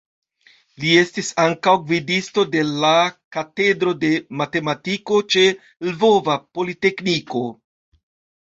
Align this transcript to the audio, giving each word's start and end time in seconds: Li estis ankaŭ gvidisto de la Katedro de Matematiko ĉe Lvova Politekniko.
Li 0.83 0.91
estis 1.01 1.27
ankaŭ 1.43 1.73
gvidisto 1.91 2.45
de 2.55 2.63
la 2.83 2.93
Katedro 3.37 3.93
de 4.05 4.11
Matematiko 4.41 5.21
ĉe 5.35 5.45
Lvova 5.91 6.39
Politekniko. 6.59 7.45